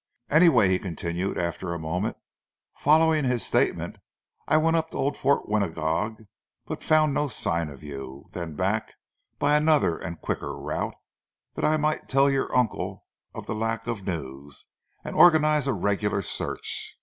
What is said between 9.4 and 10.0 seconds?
another